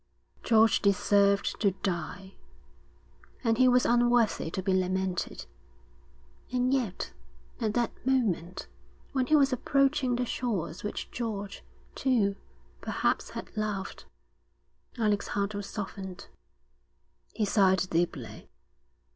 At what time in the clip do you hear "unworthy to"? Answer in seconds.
3.85-4.63